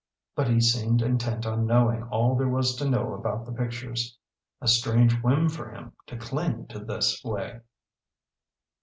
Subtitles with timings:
[0.35, 4.17] But he seemed intent on knowing all there was to know about the pictures.
[4.59, 7.59] A strange whim for him to cling to this way!